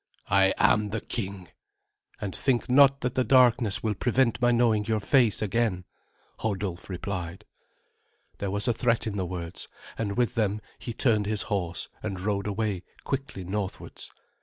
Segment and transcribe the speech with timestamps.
[0.31, 1.49] "I am the king
[2.19, 5.85] and think not that the darkness will prevent my knowing your face again,"
[6.39, 7.45] Hodulf replied.
[8.39, 9.67] There was a threat in the words,
[9.99, 14.09] and with them he turned his horse and rode away quickly northwards.